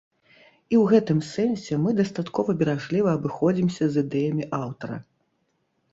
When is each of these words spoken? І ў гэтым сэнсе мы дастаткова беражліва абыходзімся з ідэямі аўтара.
І 0.27 0.75
ў 0.81 0.93
гэтым 0.93 1.19
сэнсе 1.33 1.77
мы 1.83 1.93
дастаткова 1.99 2.55
беражліва 2.61 3.09
абыходзімся 3.19 3.83
з 3.95 4.05
ідэямі 4.09 4.43
аўтара. 4.61 4.97